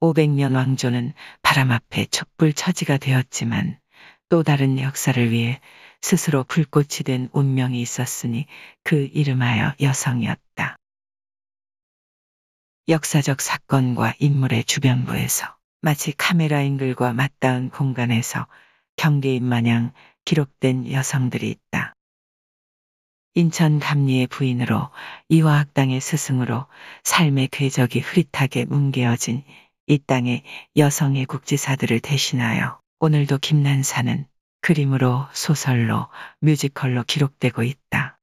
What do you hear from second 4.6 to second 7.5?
역사를 위해 스스로 불꽃이 된